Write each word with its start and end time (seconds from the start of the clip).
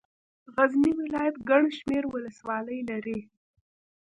غزني 0.55 0.91
ولايت 1.01 1.35
ګڼ 1.49 1.63
شمېر 1.77 2.03
ولسوالۍ 2.13 2.79
لري. 2.89 3.19